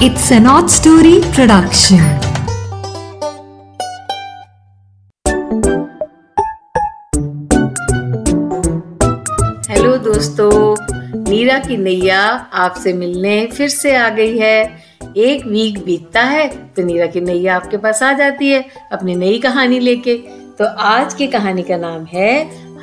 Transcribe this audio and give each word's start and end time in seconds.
It's 0.00 0.26
an 0.30 0.44
odd 0.46 0.68
story 0.70 1.12
production. 1.36 2.02
Hello 9.70 9.96
दोस्तों 9.96 10.76
नीरा 11.30 11.58
की 11.58 11.76
नैया 11.76 12.20
आपसे 12.54 12.92
मिलने 12.92 13.46
फिर 13.46 13.68
से 13.68 13.96
आ 13.96 14.08
गई 14.08 14.38
है। 14.38 14.62
एक 15.16 15.46
वीक 15.46 15.84
बीतता 15.84 16.22
है 16.22 16.48
तो 16.76 16.82
नीरा 16.82 17.06
की 17.06 17.20
नैया 17.20 17.56
आपके 17.56 17.76
पास 17.76 18.02
आ 18.02 18.12
जाती 18.12 18.50
है, 18.50 18.64
अपनी 18.92 19.14
नई 19.14 19.38
कहानी 19.38 19.78
लेके। 19.80 20.16
तो 20.58 20.64
आज 20.64 21.14
की 21.14 21.26
कहानी 21.26 21.62
का 21.62 21.76
नाम 21.76 22.04
है 22.04 22.32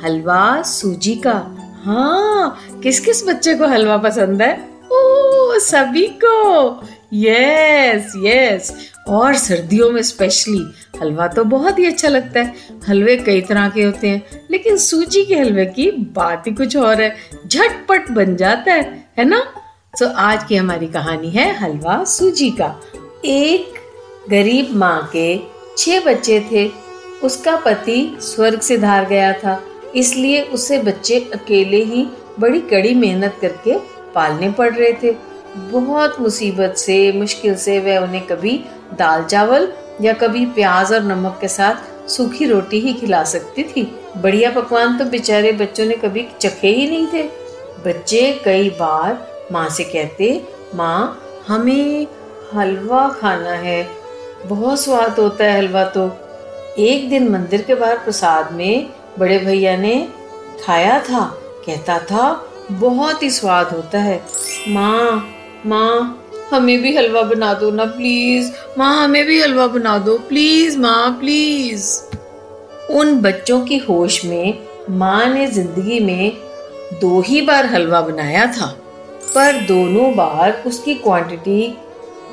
हलवा 0.04 0.62
सूजी 0.62 1.14
का। 1.14 1.40
हाँ 1.84 2.56
किस 2.82 3.00
किस 3.00 3.28
बच्चे 3.28 3.54
को 3.54 3.66
हलवा 3.66 3.96
पसंद 3.96 4.42
है? 4.42 4.76
ओ, 4.86 5.58
सभी 5.58 6.06
को। 6.24 6.70
यस 7.12 8.12
यस 8.16 8.72
और 9.08 9.34
सर्दियों 9.34 9.90
में 9.90 10.02
स्पेशली 10.02 10.64
हलवा 11.00 11.26
तो 11.28 11.44
बहुत 11.44 11.78
ही 11.78 11.86
अच्छा 11.86 12.08
लगता 12.08 12.40
है। 12.40 12.54
हलवे 12.88 13.16
कई 13.16 13.40
तरह 13.40 13.68
के 13.68 13.82
होते 13.82 14.08
हैं, 14.08 14.22
लेकिन 14.50 14.76
सूजी 14.76 15.24
के 15.24 15.34
हलवे 15.34 15.66
की 15.66 15.90
बात 15.90 16.46
ही 16.46 16.52
कुछ 16.52 16.76
और 16.76 17.02
है। 17.02 17.14
झटपट 17.46 18.10
बन 18.10 18.36
जाता 18.36 18.72
है 18.72 19.10
है 19.18 19.24
ना? 19.24 19.40
तो 19.98 20.06
आज 20.08 20.44
की 20.44 20.56
हमारी 20.56 20.86
कहानी 20.86 21.30
है 21.30 21.54
हलवा 21.58 22.04
सूजी 22.04 22.50
का। 22.50 22.80
एक 23.24 23.74
गरीब 24.30 24.76
माँ 24.76 25.10
के 25.12 25.38
छह 25.78 26.00
बच्चे 26.00 26.40
थे। 26.52 26.70
उसका 27.22 27.56
पति 27.56 28.16
स्वर्ग 28.20 28.60
से 28.60 28.76
धार 28.76 29.04
गया 29.04 29.32
था। 29.32 29.62
इसलिए 29.94 30.42
उसे 30.42 30.78
बच्चे 30.78 31.18
अकेले 31.34 31.82
ही 31.84 32.06
बड़ी 32.40 32.60
कड़ी 32.60 32.94
मेहनत 32.94 33.38
करके 33.40 33.78
पालने 34.14 34.50
पड़ 34.50 34.74
रहे 34.74 34.92
थे। 34.92 35.12
बहुत 35.56 36.20
मुसीबत 36.20 36.74
से, 36.76 37.12
मुश्किल 37.12 37.54
से 37.54 37.78
वह 37.80 37.98
उन्हें 37.98 38.26
कभी 38.26 38.64
दाल 38.98 39.24
चावल 39.24 39.72
या 40.00 40.12
कभी 40.12 40.46
प्याज 40.46 40.92
और 40.92 41.02
नमक 41.02 41.38
के 41.40 41.48
साथ 41.48 42.08
सूखी 42.08 42.46
रोटी 42.46 42.80
ही 42.80 42.92
खिला 42.92 43.22
सकती 43.24 43.62
थी। 43.64 43.82
बढ़िया 44.16 44.50
पकवान 44.50 44.98
तो 44.98 45.04
बेचारे 45.04 45.52
बच्चों 45.52 45.84
ने 45.84 45.94
कभी 45.94 46.26
चखे 46.40 46.68
ही 46.68 46.86
नहीं 46.90 47.06
थे। 47.12 47.22
बच्चे 47.86 48.40
कई 48.44 48.68
बार 48.70 49.48
माँ 49.52 49.68
से 49.68 49.84
कहते, 49.84 50.44
माँ, 50.74 51.22
हमें 51.48 52.06
हलवा 52.54 53.08
खाना 53.08 53.52
है। 53.52 53.86
बहुत 54.46 54.80
स्वाद 54.80 55.18
होता 55.18 55.44
है 55.44 55.58
हलवा 55.58 55.84
तो। 55.84 56.10
एक 56.78 57.08
दिन 57.10 57.28
मंदिर 57.28 57.62
के 57.62 57.74
बाहर 57.74 57.98
प्रसाद 57.98 58.52
में 58.52 58.90
बड़े 59.18 59.38
भैया 59.38 59.76
ने 59.76 60.08
खाया 60.64 60.98
था, 61.00 61.24
कहता 61.66 61.98
था, 61.98 62.50
बहुत 62.72 63.22
ही 63.22 63.30
स्वाद 63.30 63.66
होता 63.66 63.98
है। 63.98 64.20
माँ 64.68 65.32
माँ, 65.66 66.22
हमें 66.50 66.80
भी 66.82 66.94
हलवा 66.96 67.22
बना 67.22 67.52
दो 67.54 67.70
ना 67.70 67.84
प्लीज़ 67.86 68.50
माँ, 68.78 69.04
हमें 69.04 69.24
भी 69.26 69.40
हलवा 69.40 69.66
बना 69.66 69.96
दो 69.98 70.16
प्लीज़ 70.28 70.78
माँ 70.78 71.10
प्लीज़ 71.20 71.88
उन 72.92 73.20
बच्चों 73.22 73.60
की 73.66 73.78
होश 73.78 74.24
में 74.24 74.66
माँ 74.90 75.26
ने 75.26 75.46
ज़िंदगी 75.46 76.00
में 76.00 76.32
दो 77.00 77.20
ही 77.20 77.40
बार 77.42 77.66
हलवा 77.66 78.00
बनाया 78.00 78.46
था, 78.52 78.66
पर 79.34 79.60
दोनों 79.66 80.14
बार 80.16 80.62
उसकी 80.66 80.94
क्वांटिटी 80.96 81.76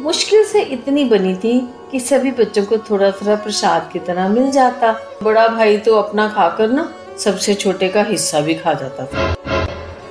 मुश्किल 0.02 0.44
से 0.44 0.62
इतनी 0.74 1.06
बनी 1.06 1.34
थी 1.36 1.60
कि 1.92 2.00
सभी 2.00 2.32
बच्चों 2.34 2.66
को 2.66 2.78
थोड़ा 2.90 3.10
थोड़ा 3.12 3.36
प्रसाद 3.36 3.90
की 3.94 4.00
तरह 4.00 4.30
मिल 4.30 4.52
जाता। 4.52 4.92
बड़ा 5.24 5.48
भाई 5.48 5.78
तो 5.78 5.96
अपना 5.96 6.28
खाकर 6.30 6.70
ना 6.70 6.88
सबसे 7.20 7.54
छोटे 7.54 7.90
का 7.90 8.04
हिस्सा 8.04 8.40
भी 8.42 8.54
खा 8.56 8.74
जाता 8.74 9.06
था। 9.06 9.34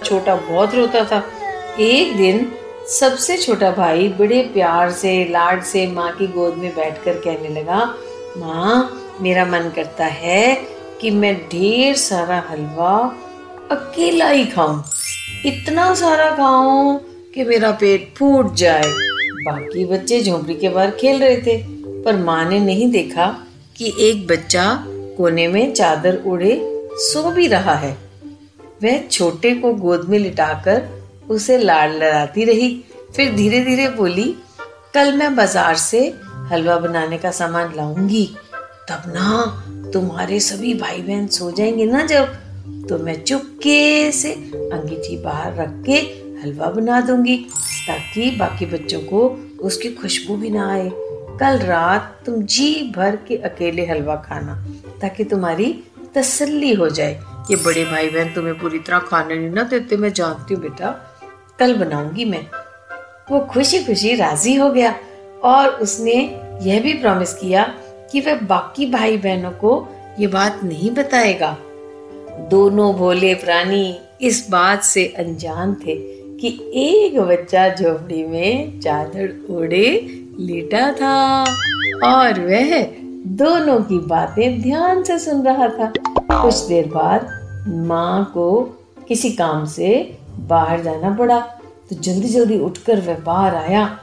छोटा 0.04 0.34
बहुत 0.36 0.74
रोता 0.74 1.04
था। 1.04 1.22
एक 1.80 2.16
दिन 2.16 2.52
सबसे 2.92 3.36
छोटा 3.36 3.70
भाई 3.70 4.08
बड़े 4.08 4.42
प्यार 4.42 4.90
से, 4.90 5.24
लाड 5.24 5.62
से 5.62 5.86
माँ 5.86 6.10
की 6.12 6.26
गोद 6.26 6.54
में 6.54 6.74
बैठकर 6.76 7.12
कहने 7.12 7.48
लगा, 7.48 7.94
माँ, 8.38 9.16
मेरा 9.20 9.44
मन 9.44 9.72
करता 9.76 10.04
है 10.04 10.54
कि 11.00 11.10
मैं 11.10 11.34
ढेर 11.48 11.96
सारा 11.96 12.42
हलवा 12.50 13.16
अकेला 13.70 14.28
ही 14.28 14.44
खाऊं। 14.44 14.82
इतना 15.46 15.94
सारा 15.94 16.30
खाऊं 16.30 16.98
कि 17.34 17.44
मेरा 17.44 17.70
पेट 17.70 18.14
फूट 18.18 18.54
जाए। 18.54 18.92
बाकी 19.44 19.84
बच्चे 19.84 20.22
झोंपड़ी 20.22 20.54
के 20.54 20.68
बाहर 20.68 20.90
खेल 20.90 21.22
रहे 21.22 21.36
थे, 21.36 21.58
पर 22.02 22.16
माँ 22.16 22.44
ने 22.44 22.60
नहीं 22.60 22.90
देखा 22.90 23.36
कि 23.76 23.94
एक 24.00 24.26
बच्चा 24.26 24.84
कोने 25.16 25.48
में 25.48 25.72
चादर 25.74 26.22
उड़े 26.26 26.60
सो 26.92 27.30
भी 27.30 27.46
रहा 27.46 27.74
है। 27.74 27.96
वह 28.82 29.06
छोटे 29.08 29.54
को 29.54 29.74
गोद 29.74 30.08
में 30.08 30.18
लिटाकर 30.18 31.01
उसे 31.30 31.58
लाड़ 31.58 31.90
लड़ाती 31.92 32.44
रही। 32.44 32.84
फिर 33.16 33.34
धीरे 33.34 33.60
धीरे 33.64 33.88
बोली, 33.88 34.24
कल 34.94 35.12
मैं 35.12 35.34
बाज़ार 35.36 35.74
से 35.74 36.06
हलवा 36.52 36.76
बनाने 36.78 37.18
का 37.18 37.30
सामान 37.30 37.74
लाऊँगी। 37.76 38.24
तब 38.88 39.02
ना 39.06 39.90
तुम्हारे 39.92 40.40
सभी 40.40 40.74
भाई 40.74 41.02
बहन 41.02 41.26
सो 41.26 41.50
जाएँगे 41.50 41.84
ना 41.84 42.06
जब। 42.06 42.34
तो 42.88 42.98
मैं 42.98 43.22
चुपके 43.24 44.12
से 44.12 44.32
अंगीठी 44.32 45.16
बाहर 45.16 45.54
रख 45.54 45.82
के 45.86 45.96
हलवा 46.42 46.66
बना 46.66 47.00
दूँगी, 47.00 47.36
ताकि 47.86 48.30
बाकी 48.30 48.66
बच्चों 48.66 49.00
को 49.00 49.28
उसकी 49.62 49.90
खुशबू 49.90 50.36
भी 50.36 50.50
ना 50.50 50.70
आए। 50.72 50.90
कल 51.40 51.58
रात 51.58 52.22
तुम 52.26 52.42
जी 52.42 52.92
भर 52.96 53.16
के 53.28 53.36
अकेले 53.36 53.86
हलवा 53.86 54.16
खाना, 54.16 54.54
ताकि 55.02 55.24
तुम्हारी 55.24 55.72
तसल्ली 56.14 56.72
हो 56.74 56.88
जाए। 56.88 57.12
ये 57.50 57.56
बड़े 57.56 57.84
भाई 57.84 58.08
बहन 58.10 58.32
तुम्हें 58.34 58.58
पूरी 58.58 58.78
तरह 58.78 58.98
खाने 58.98 59.34
नहीं 59.34 59.50
ना 59.50 59.62
देते, 59.62 59.96
मैं 59.96 60.12
जानती 60.12 60.54
हूँ 60.54 60.62
बेटा। 60.62 61.11
कल 61.58 61.74
बनाऊँगी 61.74 62.24
मैं। 62.24 62.46
वो 63.30 63.40
खुशी 63.40 63.84
खुशी 63.84 64.14
राज़ी 64.14 64.54
हो 64.54 64.70
गया 64.70 64.94
और 65.44 65.68
उसने 65.68 66.14
यह 66.62 66.80
भी 66.82 66.92
प्रॉमिस 66.92 67.34
किया 67.34 67.62
कि 68.12 68.20
वह 68.20 68.40
बाकी 68.40 68.86
भाई 68.86 69.16
बहनों 69.16 69.50
को 69.50 69.88
ये 70.20 70.26
बात 70.26 70.60
नहीं 70.64 70.90
बताएगा। 70.90 71.56
दोनों 72.50 72.94
भोले 72.94 73.34
प्राणी 73.34 73.98
इस 74.20 74.46
बात 74.50 74.82
से 74.82 75.06
अनजान 75.18 75.74
थे 75.74 75.94
कि 76.38 76.48
एक 76.74 77.20
बच्चा 77.20 77.68
झोपड़ी 77.68 78.24
में 78.24 78.80
चादर 78.80 79.46
ओढ़े 79.50 79.88
लेटा 80.38 80.92
था 80.92 81.42
और 82.04 82.40
वह 82.40 82.82
दोनों 83.26 83.78
की 83.80 83.98
बातें 83.98 84.62
ध्यान 84.62 85.02
से 85.02 85.18
सुन 85.18 85.42
रहा 85.42 85.68
था। 85.68 85.92
कुछ 86.42 86.54
देर 86.54 86.86
बाद 86.86 87.26
माँ 87.68 88.30
को 88.34 88.62
किसी 89.08 89.30
काम 89.30 89.64
से 89.66 90.18
बाहर 90.48 90.82
जाना 90.82 91.10
पड़ा 91.16 91.40
तो 91.90 91.96
जल्दी 91.96 92.28
जल्दी 92.28 92.58
उठकर 92.58 93.00
वह 93.00 93.18
बाहर 93.18 93.54
आया 93.54 93.98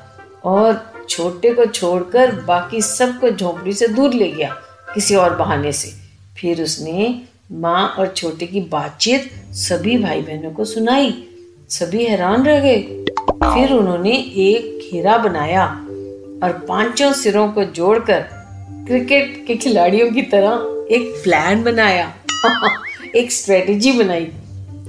और 0.45 0.93
छोटे 1.09 1.53
को 1.53 1.65
छोड़कर 1.65 2.31
बाकी 2.41 2.81
सबको 2.81 3.29
झोंपड़ी 3.29 3.73
से 3.73 3.87
दूर 3.87 4.13
ले 4.13 4.31
गया, 4.31 4.49
किसी 4.93 5.15
और 5.15 5.35
बहाने 5.35 5.71
से। 5.71 5.91
फिर 6.37 6.61
उसने 6.63 7.21
माँ 7.51 7.87
और 7.89 8.07
छोटे 8.07 8.45
की 8.45 8.61
बातचीत 8.61 9.31
सभी 9.51 9.97
भाई 9.97 10.21
बहनों 10.21 10.51
को 10.51 10.65
सुनाई, 10.65 11.11
सभी 11.69 12.05
हैरान 12.05 12.45
रह 12.45 12.59
गए। 12.59 13.05
फिर 13.43 13.73
उन्होंने 13.73 14.11
एक 14.37 14.91
घेरा 14.91 15.17
बनाया 15.17 15.65
और 16.43 16.65
पाँचों 16.69 17.11
सिरों 17.13 17.47
को 17.51 17.63
जोड़कर 17.63 18.25
क्रिकेट 18.87 19.43
के 19.47 19.55
खिलाड़ियों 19.55 20.11
की 20.11 20.21
तरह 20.21 20.95
एक 20.95 21.21
प्लान 21.23 21.63
बनाया, 21.63 22.13
एक 23.15 23.31
स्ट्रेटेजी 23.31 23.91
बनाई। 23.91 24.31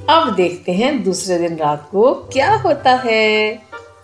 अब 0.08 0.34
देखते 0.34 0.72
हैं 0.72 1.02
दूसरे 1.04 1.38
दिन 1.38 1.56
रात 1.56 1.88
को 1.92 2.14
क्या 2.14 2.54
होता 2.54 2.94
है। 2.94 3.52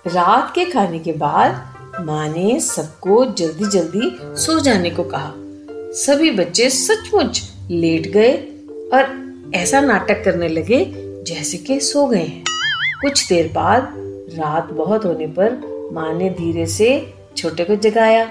रात 0.06 0.52
के 0.54 0.64
खाने 0.64 0.98
के 0.98 1.12
बाद 1.12 1.74
माँ 2.00 2.28
ने 2.28 2.60
सबको 2.60 3.24
जल्दी 3.24 3.64
जल्दी 3.64 4.10
सो 4.36 4.58
जाने 4.60 4.90
को 4.90 5.02
कहा। 5.04 5.32
सभी 5.92 6.30
बच्चे 6.30 6.70
सचमुच 6.70 7.42
लेट 7.70 8.06
गए 8.06 8.32
और 8.94 9.50
ऐसा 9.54 9.80
नाटक 9.80 10.24
करने 10.24 10.48
लगे 10.48 10.84
जैसे 11.26 11.58
कि 11.58 11.80
सो 11.80 12.06
गए 12.06 12.22
हैं। 12.22 12.44
कुछ 13.00 13.28
देर 13.28 13.52
बाद 13.52 13.92
रात 14.38 14.72
बहुत 14.72 15.04
होने 15.04 15.26
पर 15.26 15.60
माँ 15.92 16.12
ने 16.14 16.30
धीरे 16.30 16.66
से 16.66 17.14
छोटे 17.36 17.64
को 17.64 17.76
जगाया 17.76 18.24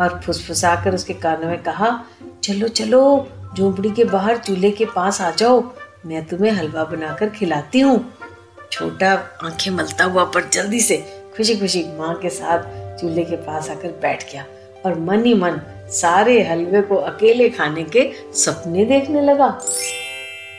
और 0.00 0.20
फुसफुसाकर 0.26 0.94
उसके 0.94 1.14
कानों 1.14 1.48
में 1.48 1.62
कहा, 1.62 2.04
चलो 2.42 2.68
चलो, 2.68 3.28
झोपड़ी 3.56 3.90
के 3.90 4.04
बाहर 4.04 4.36
चूल्हे 4.36 4.70
के 4.70 4.84
पास 4.84 5.20
आ 5.20 5.30
जाओ 5.30 5.60
मैं 6.06 6.26
तुम्हें 6.26 6.52
हलवा 6.52 6.84
बनाकर 6.84 7.28
खिलाती 7.30 7.80
हूँ। 7.80 8.14
छोटा 8.72 9.12
आँखें 9.42 9.70
मलता 9.70 10.04
हुआ 10.04 10.24
पर 10.24 10.48
जल्दी 10.48 10.80
से 10.80 10.96
खुशी 11.36 11.56
खुशी 11.56 11.84
माँ 11.98 12.14
के 12.14 12.30
साथ 12.30 12.58
चूल्हे 13.00 13.24
के 13.24 13.36
पास 13.36 13.70
आकर 13.70 13.88
बैठ 13.88 14.32
गया 14.32 14.46
और 14.86 14.98
मन 14.98 15.24
ही 15.24 15.34
मन 15.34 15.60
सारे 15.88 16.42
हलवे 16.42 16.82
को 16.82 16.94
अकेले 16.94 17.50
खाने 17.50 17.84
के 17.84 18.12
सपने 18.32 18.84
देखने 18.84 19.20
लगा। 19.22 19.60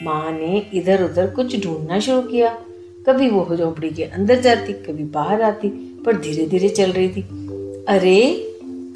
माँ 0.03 0.31
ने 0.31 0.69
इधर 0.73 1.03
उधर 1.03 1.27
कुछ 1.27 1.63
ढूंढना 1.63 1.99
शुरू 1.99 2.21
किया। 2.21 2.57
कभी 3.07 3.29
वो 3.29 3.57
झोपड़ी 3.57 3.89
के 3.89 4.03
अंदर 4.03 4.39
जाती, 4.39 4.73
कभी 4.73 5.03
बाहर 5.03 5.41
आती, 5.41 5.69
पर 6.05 6.17
धीरे 6.17 6.45
धीरे 6.45 6.69
चल 6.69 6.91
रही 6.91 7.09
थी। 7.09 7.21
अरे, 7.89 8.47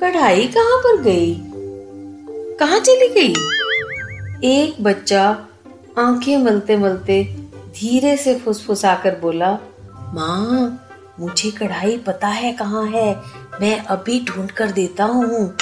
कढ़ाई 0.02 0.48
कहाँ 0.48 0.78
पर 0.78 1.02
गई? 1.02 1.36
कहाँ 2.60 2.80
चली 2.80 3.08
गई? 3.08 3.34
एक 4.48 4.84
बच्चा 4.84 5.48
आँखें 5.98 6.38
मलते 6.38 6.78
मलते 6.78 7.24
धीरे 7.58 8.18
से 8.18 8.40
फुसफुसाकर 8.40 9.20
बोला, 9.20 9.60
माँ, 10.14 10.88
मुझे 11.20 11.52
कढ़ाई 11.52 11.98
पता 11.98 12.28
है 12.28 12.54
कहाँ 12.54 12.86
है? 12.86 13.22
मैं 13.62 13.80
अभी 13.80 14.26
ढूंढ 14.26 14.52
कर 14.52 14.72
देता 14.72 15.04
हूँ. 15.04 15.58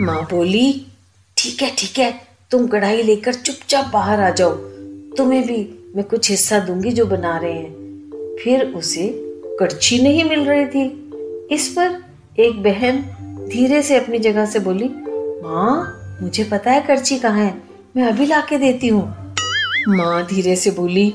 माँ 0.00 0.28
बोली, 0.30 0.86
ठीक 1.36 1.62
है 1.62 1.74
ठीक 1.78 1.98
है, 1.98 2.20
तुम 2.50 2.66
कढ़ाई 2.66 3.02
लेकर 3.02 3.34
चुपचाप 3.34 3.86
बाहर 3.92 4.20
आ 4.20 4.30
जाओ। 4.30 4.50
तुम्हें 5.16 5.46
भी 5.46 5.92
मैं 5.96 6.04
कुछ 6.04 6.30
हिस्सा 6.30 6.58
दूँगी 6.58 6.90
जो 6.90 7.06
बना 7.06 7.38
रहे 7.38 7.52
हैं। 7.52 7.74
फिर 8.44 8.64
उसे 8.66 9.08
कड़छी 9.60 10.02
नहीं 10.02 10.24
मिल 10.24 10.40
रही 10.40 10.66
थी। 10.66 11.10
इस 11.54 11.68
पर 11.68 12.04
एक 12.40 12.62
बहन 12.62 13.00
धीरे 13.48 13.82
से 13.82 13.96
अपनी 13.96 14.18
जगह 14.18 14.46
से 14.46 14.58
बोली, 14.58 14.88
माँ, 15.44 16.00
मुझे 16.22 16.44
पता 16.44 16.70
है 16.70 16.80
कड़छी 16.80 17.18
कहाँ 17.18 17.44
है। 17.44 17.62
मैं 17.96 18.04
अभी 18.04 18.26
ला 18.26 18.40
देती 18.40 18.88
हूँ। 18.88 19.23
माँ 19.88 20.26
धीरे 20.26 20.56
से 20.56 20.70
बोली 20.70 21.10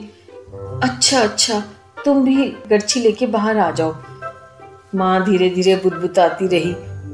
अच्छा 0.83 1.21
अच्छा 1.21 1.59
तुम 2.05 2.23
भी 2.25 2.45
करची 2.69 2.99
लेके 2.99 3.27
बाहर 3.27 3.57
आ 3.57 3.71
जाओ। 3.71 3.95
माँ 4.95 5.23
धीरे 5.25 5.49
धीरे 5.49 5.75
बुदबुताती 5.75 6.47
रही, 6.47 6.71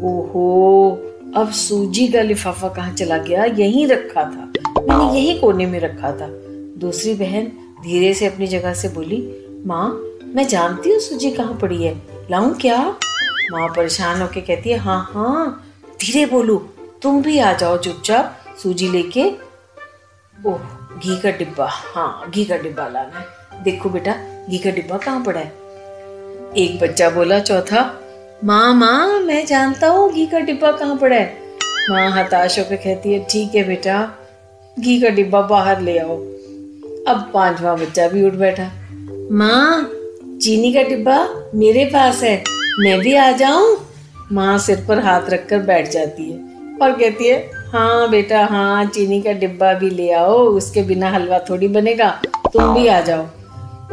ओहो, 0.08 0.90
अब 1.36 1.52
सूजी 1.52 2.08
का 2.08 2.22
लिफाफा 2.22 2.68
कहाँ 2.70 2.94
चला 2.94 3.18
गया? 3.18 3.46
यहीं 3.46 3.88
रखा 3.88 4.24
था। 4.24 4.52
मैंने 4.80 5.20
यही 5.20 5.40
कोने 5.40 5.66
में 5.66 5.80
रखा 5.80 6.12
था। 6.12 6.28
दूसरी 6.80 7.14
बहन 7.14 7.52
धीरे 7.84 8.14
से 8.14 8.26
अपनी 8.26 8.48
जगह 8.48 8.74
से 8.74 8.90
बोली, 8.90 9.22
माँ, 9.66 9.90
मैं 10.26 10.48
जानती 10.48 10.90
हूँ 10.90 11.00
सूजी 11.00 11.32
कहाँ 11.32 11.58
पड़ी 11.62 11.84
है। 11.84 12.02
लाऊं 12.32 12.54
क्या? 12.54 12.96
माँ 13.52 13.68
परेशान 13.70 14.22
होके 14.22 14.42
कहती 14.42 14.70
है 14.70 14.78
हाँ 14.78 15.12
हाँ 15.14 15.66
धीरे 16.02 16.26
बोलो, 16.26 16.58
तुम 17.02 17.22
भी 17.22 17.40
आ 17.40 17.54
जाओ 17.54 17.78
चुपचाप 17.78 18.40
सूजी 18.64 18.90
लेके। 18.90 19.30
ओह 20.50 20.85
घी 20.98 21.16
का 21.22 21.32
डिब्बा 21.38 21.68
हाँ 21.70 22.30
घी 22.30 22.44
का 22.46 22.58
डिब्बा 22.58 22.88
लाना 22.88 23.20
है। 23.20 23.64
देखो 23.64 23.90
बेटा, 23.90 24.14
घी 24.50 24.58
का 24.58 24.72
डिब्बा 24.72 24.98
कहाँ 24.98 25.24
पड़ा 25.24 25.40
है? 25.40 25.48
एक 26.58 26.78
बच्चा 26.82 27.10
बोला, 27.10 27.40
चौथा 27.40 27.82
माँ 28.44 28.74
माँ 28.76 29.20
मैं 29.20 29.46
जानता 29.46 29.88
हूँ 29.88 30.12
घी 30.14 30.26
का 30.28 30.40
डिब्बा 30.40 30.72
कहाँ 30.72 30.98
पड़ा 30.98 31.16
है। 31.16 31.38
माँ 31.90 32.10
हताश 32.14 32.58
होकर 32.60 32.76
कहती 32.76 33.14
है, 33.14 33.26
ठीक 33.30 33.56
है 33.56 33.64
बेटा, 33.64 33.98
घी 34.78 35.00
का 35.02 35.10
डिब्बा 35.10 35.42
बाहर 35.42 35.82
ले 35.82 35.98
आओ। 36.00 36.18
अब 37.08 37.30
पांचवा 37.34 37.76
बच्चा 37.76 38.08
भी 38.08 38.26
उठ 38.26 38.34
बैठा, 38.34 38.72
माँ, 39.32 39.84
चीनी 40.42 40.74
का 40.74 40.84
डिब्बा 40.84 41.18
मेरे 41.56 41.86
पास 41.86 42.24
है, 42.24 42.38
मैं 42.80 43.00
भी 43.00 43.16
आ 43.16 43.32
जाऊँ? 43.34 43.76
माँ 44.32 44.58
सिर 44.58 44.86
पर 44.88 45.00
हाथ 45.00 45.30
रखकर 45.30 45.60
बैठ 45.64 45.90
जाती 45.90 46.32
है 46.32 46.38
और 46.82 46.92
कहती 46.92 47.28
है 47.28 47.38
हाँ 47.76 48.10
बेटा 48.10 48.46
हाँ 48.46 48.86
चीनी 48.86 49.22
का 49.22 49.32
डिब्बा 49.32 49.74
भी 49.74 49.90
ले 49.90 50.12
आओ, 50.12 50.34
उसके 50.34 50.82
बिना 50.82 51.10
हलवा 51.10 51.40
थोड़ी 51.40 51.68
बनेगा, 51.68 52.10
तुम 52.54 52.74
भी 52.74 52.88
आ 52.88 53.02
जाओ। 53.02 53.26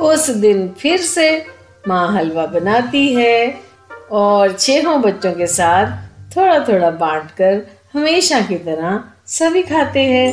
उस 0.01 0.29
दिन 0.31 0.69
फिर 0.69 1.01
से 1.01 1.47
माँ 1.89 2.13
हलवा 2.13 2.47
बनाती 2.47 3.15
है 3.15 3.55
और 4.13 4.53
छहों 4.53 5.01
बच्चों 5.03 5.33
के 5.33 5.47
साथ 5.47 5.87
थोड़ा 6.37 6.59
थोड़ा 6.59 6.91
बांटकर 6.91 7.63
हमेशा 7.93 8.41
की 8.41 8.55
तरह 8.55 9.03
सभी 9.27 9.63
खाते 9.63 10.01
हैं। 10.01 10.33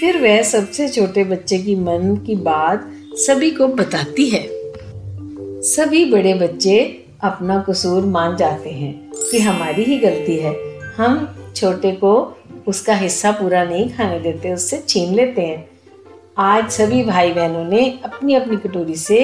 फिर 0.00 0.18
वह 0.22 0.42
सबसे 0.42 0.88
छोटे 0.88 1.24
बच्चे 1.24 1.58
की 1.58 1.76
मन 1.76 2.16
की 2.16 2.34
बात 2.34 2.90
सभी 3.18 3.50
को 3.50 3.68
बताती 3.68 4.28
है। 4.30 4.46
सभी 5.62 6.04
बड़े 6.04 6.34
बच्चे 6.34 7.04
अपना 7.22 7.64
कसूर 7.68 8.04
मान 8.06 8.36
जाते 8.36 8.70
हैं 8.70 9.12
कि 9.30 9.38
हमारी 9.38 9.84
ही 9.84 9.98
गलती 9.98 10.36
है। 10.36 10.54
हम 10.96 11.34
छोटे 11.56 11.92
को 11.92 12.37
उसका 12.68 12.94
हिस्सा 12.94 13.30
पूरा 13.32 13.62
नहीं 13.64 13.88
खाने 13.88 14.18
देते, 14.20 14.52
उससे 14.52 14.82
छीन 14.88 15.14
लेते 15.14 15.42
हैं। 15.42 15.68
आज 16.38 16.70
सभी 16.70 17.02
भाई 17.04 17.32
बहनों 17.32 17.64
ने 17.64 17.88
अपनी 18.04 18.34
अपनी 18.34 18.56
कटोरी 18.56 18.96
से 18.96 19.16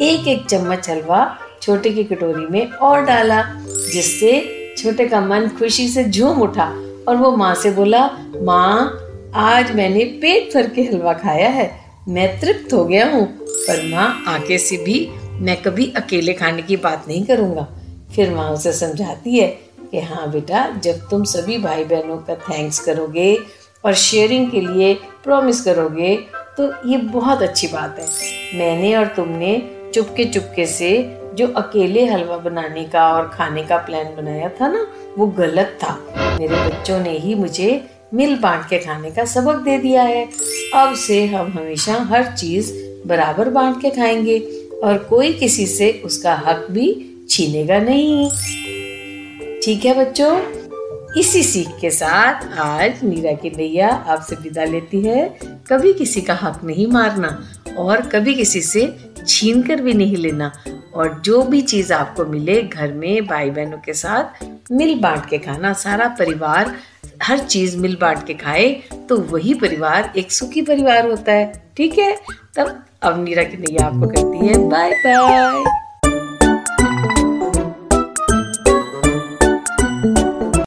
एक 0.00 0.28
एक 0.28 0.46
चम्मच 0.46 0.88
हलवा 0.90 1.18
छोटे 1.62 1.90
की 1.90 2.04
कटोरी 2.04 2.46
में 2.46 2.70
और 2.70 3.04
डाला, 3.04 3.42
जिससे 3.92 4.32
छोटे 4.78 5.08
का 5.08 5.20
मन 5.20 5.48
खुशी 5.48 5.88
से 5.88 6.04
झूम 6.04 6.40
उठा 6.42 6.66
और 7.08 7.16
वो 7.16 7.30
माँ 7.36 7.54
से 7.54 7.70
बोला, 7.70 8.06
माँ, 8.42 9.02
आज 9.34 9.74
मैंने 9.76 10.04
पेट 10.22 10.54
भर 10.54 10.70
के 10.70 10.82
हलवा 10.82 11.12
खाया 11.12 11.48
है, 11.48 11.70
मैं 12.08 12.28
तृप्त 12.40 12.72
हो 12.72 12.84
गया 12.84 13.10
हूँ, 13.10 13.26
पर 13.38 13.86
माँ, 13.90 14.24
आगे 14.28 14.58
से 14.58 14.76
भी 14.76 15.08
मैं 15.40 15.60
कभी 15.62 15.92
अकेले 15.96 16.32
खाने 16.32 16.62
की 16.62 16.76
बात 16.78 17.04
नहीं 17.08 17.24
करूँगा। 17.26 17.68
फिर 18.14 18.34
माँ 18.34 18.50
उसे 18.50 18.72
समझाती 18.72 19.38
है 19.38 19.48
कि 19.96 20.02
हाँ 20.02 20.30
बेटा, 20.30 20.68
जब 20.84 21.08
तुम 21.10 21.22
सभी 21.24 21.56
भाई 21.58 21.84
बहनों 21.84 22.16
का 22.18 22.34
थैंक्स 22.34 22.78
करोगे 22.78 23.36
और 23.84 23.94
शेयरिंग 23.94 24.50
के 24.50 24.60
लिए 24.60 24.92
प्रॉमिस 25.24 25.60
करोगे 25.60 26.16
तो 26.56 26.64
ये 26.88 26.96
बहुत 26.96 27.42
अच्छी 27.42 27.66
बात 27.66 27.98
है। 27.98 28.58
मैंने 28.58 28.94
और 28.96 29.06
तुमने 29.06 29.52
चुपके 29.94 30.24
चुपके 30.24 30.66
से 30.66 30.90
जो 31.34 31.46
अकेले 31.56 32.04
हलवा 32.06 32.36
बनाने 32.36 32.84
का 32.84 33.06
और 33.12 33.28
खाने 33.28 33.62
का 33.62 33.76
प्लान 33.76 34.14
बनाया 34.16 34.48
था 34.60 34.68
ना, 34.68 34.86
वो 35.18 35.26
गलत 35.26 35.78
था। 35.82 35.98
मेरे 36.40 36.56
बच्चों 36.56 37.00
ने 37.00 37.16
ही 37.18 37.34
मुझे 37.34 37.84
मिल 38.14 38.36
बांट 38.36 38.68
के 38.68 38.78
खाने 38.78 39.10
का 39.10 39.24
सबक 39.24 39.62
दे 39.62 39.78
दिया 39.78 40.02
है। 40.02 40.24
अब 40.74 40.94
से 40.96 41.24
हम 41.26 41.52
हमेशा 41.52 41.94
हर 42.10 42.26
चीज़ 42.32 42.72
बराबर 43.08 43.50
बांट 43.50 43.80
के 43.82 43.90
खाएँगे 43.90 44.38
और 44.84 44.98
कोई 45.10 45.32
किसी 45.32 45.66
से 45.66 45.92
उसका 46.04 46.34
हक 46.46 46.66
भी 46.70 46.88
छीनेगा 47.30 47.78
नहीं। 47.78 48.30
ठीक 49.66 49.84
है 49.84 49.94
बच्चों? 49.94 50.38
इसी 51.20 51.42
सीख 51.42 51.68
के 51.80 51.90
साथ 51.90 52.58
आज 52.58 53.02
मीरा 53.04 53.32
की 53.32 53.50
नैया 53.50 53.88
आपसे 53.88 54.36
विदा 54.36 54.64
लेती 54.64 55.00
है। 55.00 55.38
कभी 55.70 55.92
किसी 55.92 56.20
का 56.20 56.34
हक 56.34 56.60
नहीं 56.64 56.86
मारना 56.86 57.28
और 57.78 58.00
कभी 58.00 58.34
किसी 58.34 58.60
से 58.60 58.86
छीन 59.28 59.62
कर 59.62 59.80
भी 59.82 59.94
नहीं 59.94 60.16
लेना। 60.16 60.52
और 60.94 61.20
जो 61.24 61.42
भी 61.42 61.60
चीज़ 61.62 61.92
आपको 61.92 62.24
मिले 62.24 62.62
घर 62.62 62.92
में 62.92 63.26
भाई 63.26 63.50
बहनों 63.50 63.78
के 63.78 63.92
साथ 63.92 64.44
मिल 64.72 64.94
बांट 65.00 65.28
के 65.28 65.38
खाना, 65.38 65.72
सारा 65.72 66.08
परिवार 66.08 66.74
हर 67.22 67.38
चीज़ 67.38 67.76
मिल 67.76 67.96
बांट 68.00 68.26
के 68.26 68.34
खाए 68.34 68.68
तो 69.08 69.16
वही 69.32 69.54
परिवार 69.54 70.12
एक 70.16 70.30
सुखी 70.32 70.62
परिवार 70.62 71.08
होता 71.10 71.32
है। 71.32 71.72
ठीक 71.76 71.98
है? 71.98 72.14
तब 72.56 72.84
अब 73.02 73.24
नीरा 73.24 73.42
की 73.42 73.56
नैया 73.56 73.86
आपको 73.86 74.06
करती 74.06 74.46
है। 74.46 74.68
Bye 74.68 74.90
bye 74.90 75.85